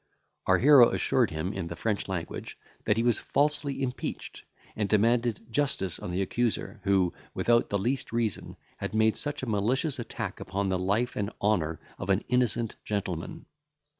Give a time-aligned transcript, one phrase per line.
[0.47, 4.43] Our hero assured him, in the French language, that he was falsely impeached,
[4.75, 9.47] and demanded justice on the accuser, who, without the least reason, had made such a
[9.47, 13.45] malicious attack upon the life and honour of an innocent gentleman.